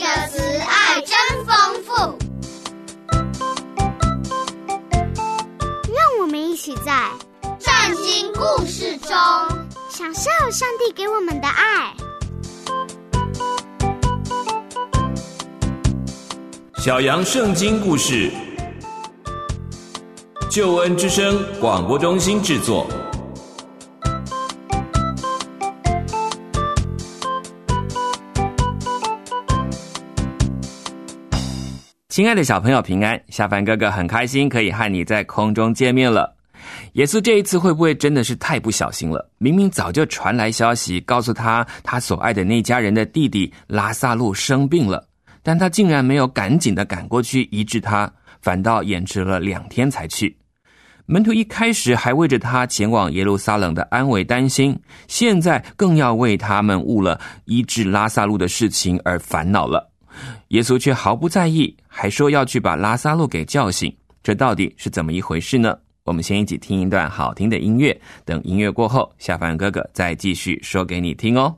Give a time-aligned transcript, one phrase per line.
[0.00, 2.18] 的慈爱真丰富。
[5.88, 7.10] 让我们一起在
[7.60, 9.10] 圣经故事中
[9.90, 11.94] 享受上帝给我们的爱。
[16.78, 18.30] 小羊圣经故事，
[20.50, 22.86] 救恩之声广播中心制作。
[32.14, 33.20] 亲爱的小朋友，平安！
[33.28, 36.32] 下凡哥哥很开心可以和你在空中见面了。
[36.92, 39.28] 耶稣这一次会不会真的是太不小心了？
[39.38, 45.08] 明明早就传来消息，告诉他他所爱的那家人的弟弟拉萨路生病了，
[45.42, 48.08] 但他竟然没有赶紧的赶过去医治他，
[48.40, 50.38] 反倒延迟了两天才去。
[51.06, 54.78] 门徒一开始还为着他前往耶路撒冷的安危担心，
[55.08, 59.90] 现在更要为他们误了医治拉萨路的事情而烦恼了。
[60.48, 63.94] 耶稣却毫不在意，还说要去把拉萨路给叫醒。
[64.22, 65.76] 这到底是怎么一回事呢？
[66.04, 71.56] 我们先一起听一段好听的音乐，等音乐过后，下凡哥哥再继续说给你听哦。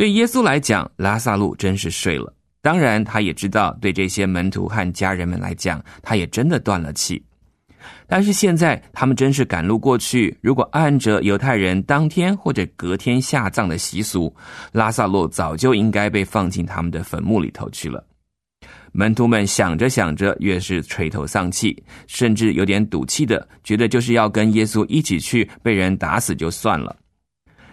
[0.00, 2.34] 对耶稣来讲，拉萨路真是睡了。
[2.62, 7.22] 当然，他也知道，对这些门徒和家人们来讲，他也真的断了气。
[8.06, 10.34] 但是现在，他们真是赶路过去。
[10.40, 14.34] 如果按着犹太人当天或者隔天下葬的习俗，
[14.72, 18.02] 拉萨路早就应该被放进他们的坟墓里头去了。
[18.92, 21.76] 门徒们想着想着，越是垂头丧气，
[22.06, 26.96] 甚至有点赌气的，觉得就是要跟耶稣一起去被人打死就算了。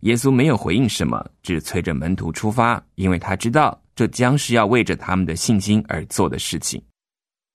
[0.00, 6.82] 耶稣没有回应什么，只催着门徒出发，因为他知道这将是要为着他们的信心而做的事情。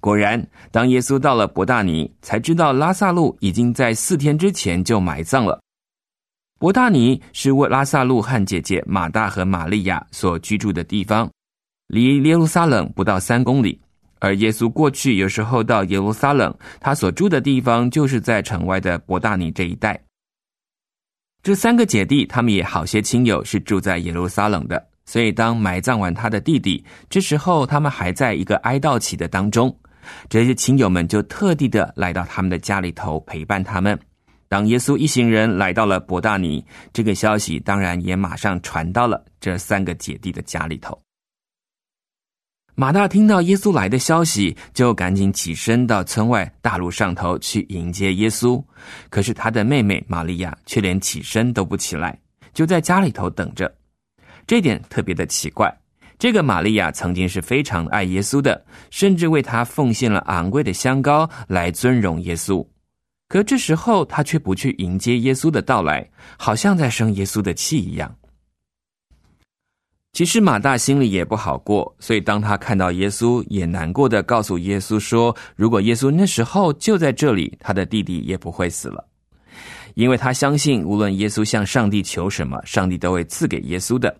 [0.00, 5.60] 果然，当耶稣到了伯大尼，才知道拉萨路已经在四天之前就埋葬了。
[6.58, 11.30] 伯大尼是为拉萨路和姐姐马大和玛利亚所居住的地方，
[11.88, 13.78] 离耶路撒冷不到三公里。
[14.18, 19.98] 而耶稣过去有时候到耶路撒冷，他所住的地方就是在城外的伯大尼这一带。
[21.42, 29.74] 这三个姐弟，他们也好些亲友是住在耶路撒冷的，所以当埋葬完他的弟弟，这时候他们还在一个哀悼期的当中，
[30.28, 33.98] 这些亲友们就特地的来到他们的家里头陪伴他们。
[34.48, 36.62] 当耶稣一行人来到了伯大尼，
[36.92, 41.00] 这个消息当然也马上传到了这三个姐弟的家里头。
[42.80, 48.58] 马大听到耶稣来的消息，就赶紧起身到村外大路上头去迎接耶稣。
[49.10, 52.18] 可是他的妹妹玛利亚却连起身都不起来，
[52.54, 53.70] 就在家里头等着。
[54.46, 55.70] 这点特别的奇怪。
[56.18, 62.66] 这个玛利亚曾经是非常爱耶稣的，甚至为他奉献了昂贵的香膏来尊荣耶稣。
[63.28, 66.08] 可这时候他却不去迎接耶稣的到来，
[66.38, 68.10] 好像在生耶稣的气一样。
[70.12, 79.06] 其实马大心里也不好过，所以当他看到耶稣，也难过的告诉耶稣说：“如果耶稣那时候就在这里，他的弟弟也不会死了，
[79.94, 84.14] 因为他相信，无论耶稣向上帝求什么，上帝都会赐给耶稣的。”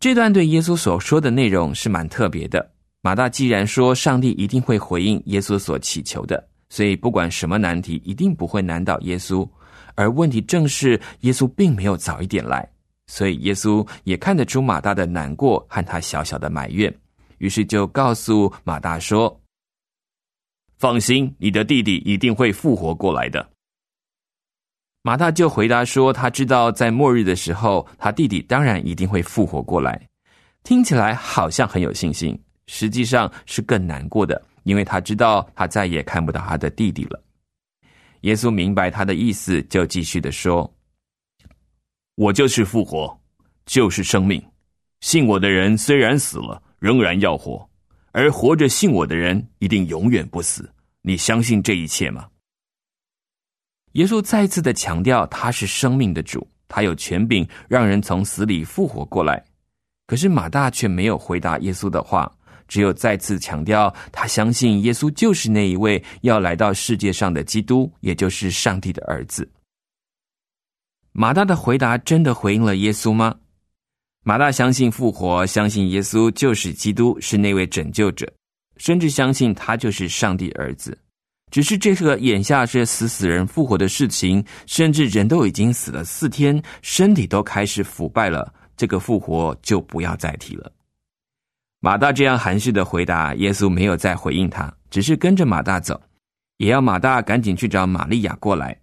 [0.00, 2.70] 这段对耶稣所说的内容是蛮特别的。
[3.02, 9.46] 马大既然说上帝一定会回应耶稣所祈求的，所以不管什么难题，一定不会难倒耶稣。
[9.96, 12.66] 而问题正是耶稣并没有早一点来。
[13.08, 16.94] 所以耶稣也看得出马大的难过和他小小的埋怨，
[17.38, 19.40] 于是就告诉马大说
[20.78, 23.50] ：“放心，你的弟弟一定会复活过来的。”
[25.02, 30.06] 马大就回答说：“他知道在末日的时候，他弟弟当然一定会复活过来。”
[30.62, 37.22] 听起来好像很有信心，实际上是更难过的，因为他知道他再也看不到他的弟弟了。
[38.22, 40.70] 耶稣明白他的意思，就继续的说。
[42.18, 43.16] 我就是复活，
[43.64, 44.44] 就是生命。
[45.02, 47.64] 信我的人虽然死了，仍然要活；
[48.10, 50.68] 而活着信我的人，一定永远不死。
[51.00, 52.26] 你相信这一切吗？
[53.92, 59.44] 耶稣再次的强调，他是生命的主，他有权柄让人从死里复活过来。
[60.08, 62.28] 可是马大却没有回答耶稣的话，
[62.66, 69.48] 只有再次强调，他相信耶稣就是那一位要来到世界上的基督，也就是上帝的儿子。
[71.20, 73.34] 马大的回答真的回应了耶稣吗？
[74.22, 78.32] 马大相信复活，相信耶稣就是基督，是那位拯救者，
[78.76, 80.96] 甚至相信他就是上帝儿子。
[81.50, 90.70] 只是这个眼下是死死人复活的事情，甚至人都已经死了四天，身体都开始腐败了，这个复活就不要再提了。
[91.80, 96.00] 马大这样含蓄的回答，耶稣没有再回应他，只是跟着马大走，
[96.58, 98.78] 也要马大赶紧去找玛利亚过来。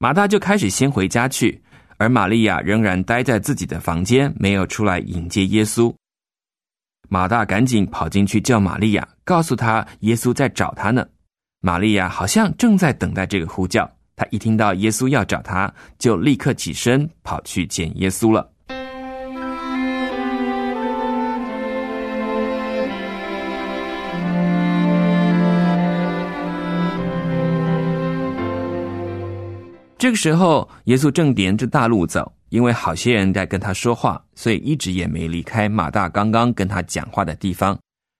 [0.00, 1.60] 马大就开始先回家去，
[1.96, 5.92] 而玛利亚仍然待在自己的房间，没有出来迎接耶稣。
[7.08, 11.04] 马大赶紧跑进去叫玛利亚，告诉他耶稣在找他呢。
[11.60, 18.48] 玛利亚好像正在等待这个呼叫，他一听到耶稣要找他，就立刻起身跑去见耶稣了。
[29.98, 37.76] 这个时候，耶稣正沿着大路走，因为好些人在跟他说话，所以一直也没离开马大刚刚跟他讲话的地方。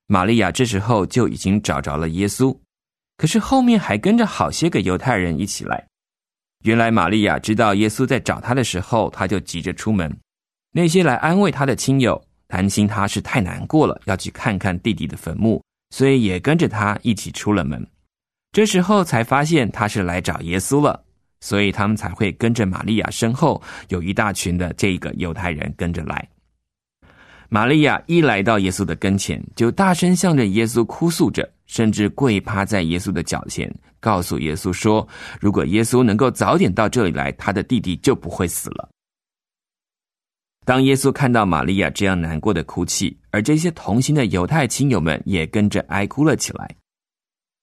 [0.08, 2.56] 玛利亚这时候就已经找着了耶稣，
[3.16, 5.86] 可是后面还跟着好些个犹太人一起来。
[6.64, 10.12] 原来玛利亚知道耶稣在找他的时候，他就急着出门。
[10.72, 17.86] 那些来安慰他的亲友，担心他是太难过了，要去看看弟弟的坟墓，所以也跟着他一起出了门。
[18.50, 21.04] 这时候才发现他是来找耶稣了。
[21.40, 26.28] 所以他们才会跟着玛利亚身后有一大群的这个犹太人跟着来。
[27.50, 35.08] 玛利亚一来到耶稣的跟前，就大声向着耶稣哭诉着，甚至跪趴在耶稣的脚前，告诉耶稣说
[35.40, 38.90] ：“如果耶稣能够早点到这里来，他的弟弟就不会死了。”
[40.66, 46.76] 当耶稣看到玛利亚这样难过的哭泣，而这些同行的犹太亲友们也跟着哀哭了起来。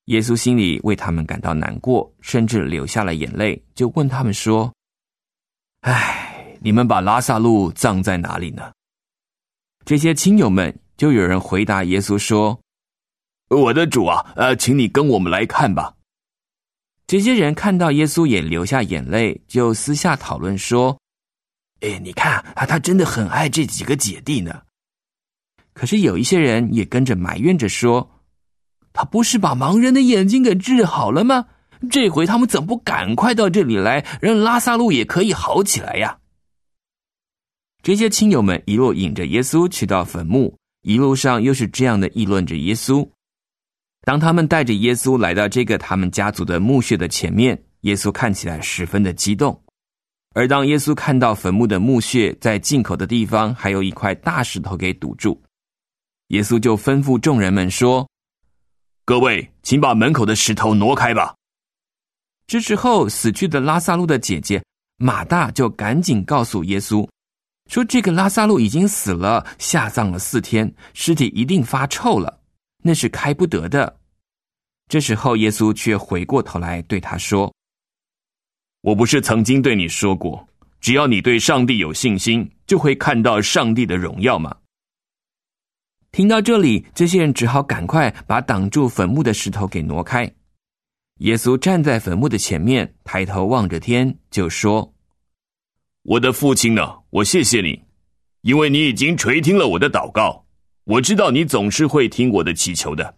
[0.06, 4.72] 耶稣心里为他们感到难过，甚至流下了眼泪，就问他们说
[5.82, 8.72] ：“唉，你们把拉萨路葬在哪里呢？”
[9.84, 12.60] 这些亲友们就有人回答耶稣说
[13.50, 15.96] ：“我的主啊，呃，请你跟我们来看吧。”
[17.08, 20.96] 这些人看到耶稣也流下眼泪，就私下讨论说
[21.82, 24.62] ：“哎，你看啊，他真的很爱这几个姐弟呢。”
[25.74, 28.12] 可是有一些人也跟着埋怨着说。
[28.96, 31.46] 他不是把盲人的眼睛给治好了吗？
[31.92, 36.18] 这回他们怎么不赶快到这里来，让拉萨路也可以好起来呀？
[37.84, 43.08] 这些亲友们一路引着耶稣去到坟墓，一路上又是这样的议论着耶稣。
[44.04, 49.62] 当他们带着耶稣来到这个他们家族的墓穴的前面，耶稣看起来十分的激动。
[50.34, 55.40] 而当耶稣看到坟墓的墓穴在进口的地方还有一块大石头给堵住，
[56.30, 58.08] 耶稣就吩咐众人们说。
[59.08, 61.36] 各位，请把门口的石头挪开吧。
[62.48, 64.64] 这时候，死去的拉萨路的姐姐
[64.98, 67.08] 马大就赶紧告诉耶稣，
[67.70, 72.40] 说：“这个拉萨路已经死了，下葬了四天，尸体一定发臭了，
[72.82, 73.96] 那是开不得的。”
[74.90, 77.54] 这时候，耶稣却回过头来对他说
[78.82, 80.48] ：“我不是曾经对你说过，
[80.82, 84.56] 只要你对上帝有信心，就会看到上帝的荣耀吗？”
[86.16, 90.34] 听到这里，这些人只好赶快把挡住坟墓的石头给挪开。
[91.18, 94.94] 耶稣站在坟墓的前面，抬头望着天，就说
[96.04, 97.00] ：“我的父亲呢？
[97.10, 97.82] 我谢谢你，
[98.44, 100.46] 因为你已经垂听了我的祷告。
[100.86, 103.14] 我知道你总是会听我的祈求的，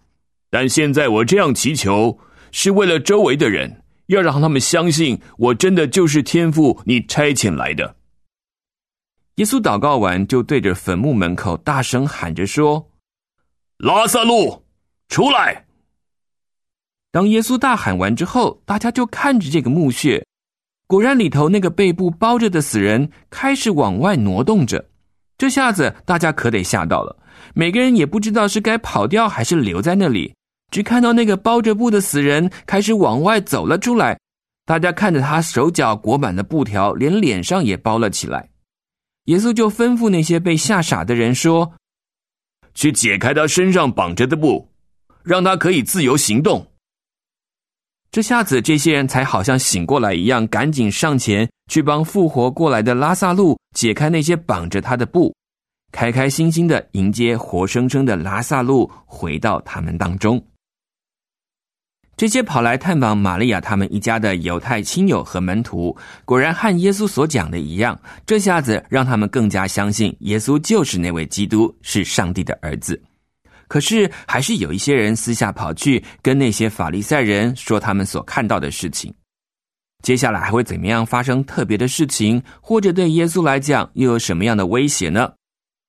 [0.49, 2.17] 但现在我这样祈求，
[2.51, 7.95] 是为了周围的人，要让他们相信我真的就是天父你差遣来的。”
[9.37, 12.89] 耶稣祷告完，就对着坟墓门口大声喊着说
[13.77, 14.65] ：“拉萨路，
[15.09, 15.67] 出来！”
[17.13, 20.25] 当耶稣大喊完之后，大家就看着这个墓穴，
[20.87, 24.83] 果然里头那个被布包着的死人开始往外挪动着。
[25.37, 27.15] 这下子大家可得吓到了，
[27.53, 30.33] 每个人也不知道是该跑掉还是留在那里。
[30.71, 34.19] 只看到那个包着布的死人开始往外走了出来，
[34.65, 38.49] 大家看着他手脚裹满了布条，连脸上也包了起来。
[39.27, 41.73] 耶稣就吩咐那些被吓傻的人说
[42.75, 44.69] ：“去解开他身上绑着的布，
[45.23, 46.65] 让他可以自由行动。”
[48.09, 55.35] 这下子，这些人才好像醒过来一样，赶紧上前去帮复活过来的拉萨路解开那些绑着他的布，
[55.91, 60.41] 开开心心的迎接活生生的拉萨路回到他们当中。
[62.17, 65.95] 这些跑来探访玛利亚他们一家的犹太亲友和门徒，
[66.25, 67.97] 果然和耶稣所讲的一样。
[68.25, 72.99] 这下子让他们更加相信耶稣就是那位基督，是上帝的儿子。
[73.67, 79.13] 可是，还是有一些人私下跑去跟那些法利赛人说他们所看到的事情。
[80.01, 85.33] 接下来还会怎么样发生特别的事情，或者对耶稣来讲又有什么样的威胁呢？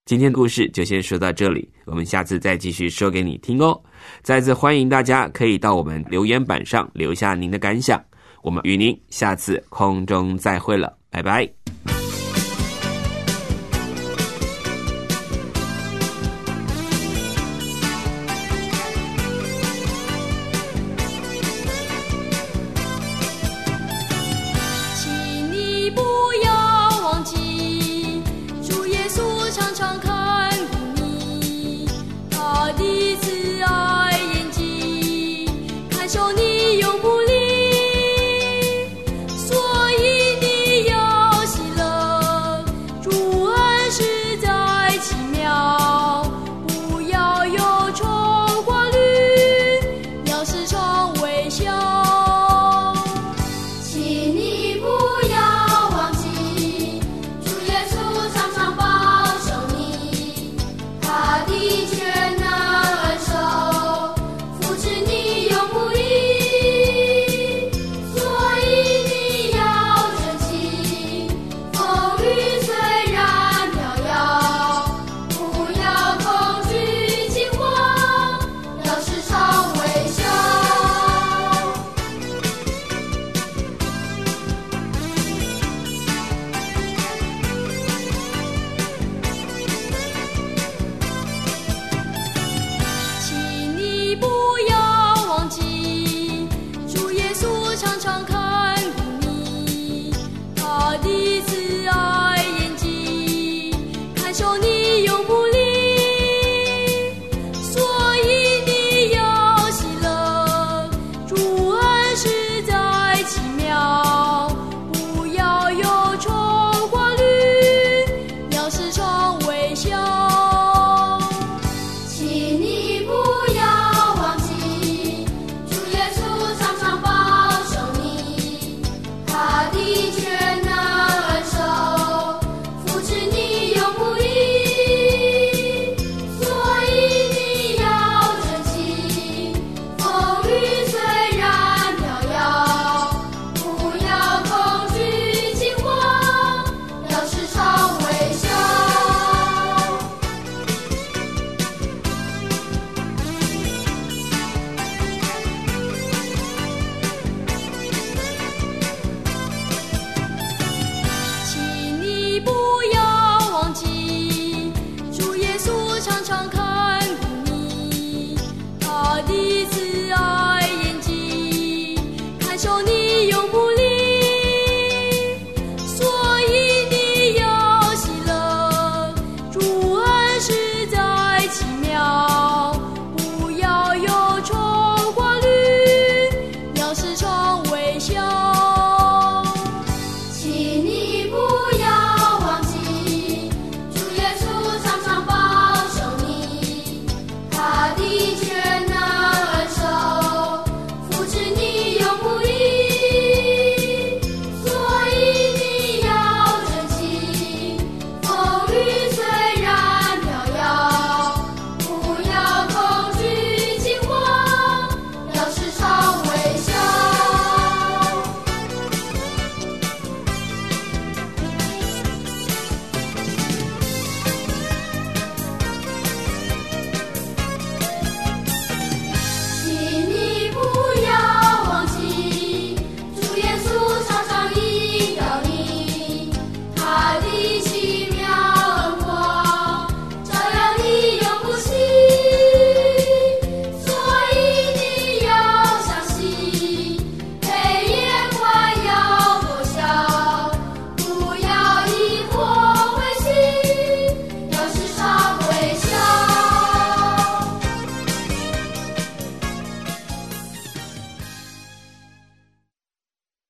[0.09, 3.79] 今天故事就先说到这里，我们下次再继续说给你听哦。
[4.23, 8.03] 再次欢迎大家可以到我们留言板上留下您的感想，
[8.41, 11.58] 我们与您下次空中再会了，拜拜。